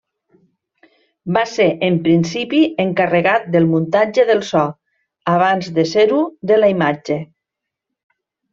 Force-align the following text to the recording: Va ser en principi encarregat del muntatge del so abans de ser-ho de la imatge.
Va 1.35 1.43
ser 1.51 1.67
en 1.87 1.99
principi 2.07 2.61
encarregat 2.85 3.45
del 3.57 3.69
muntatge 3.75 4.27
del 4.31 4.41
so 4.49 4.65
abans 5.35 5.71
de 5.79 5.87
ser-ho 5.93 6.25
de 6.53 6.61
la 6.63 6.75
imatge. 6.77 7.23